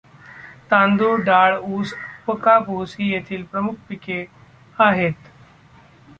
[0.71, 1.93] तांदूळ, डाळ, ऊस
[2.27, 4.25] व कापूस ही येथील प्रमुख पिके
[4.77, 5.29] आहेत.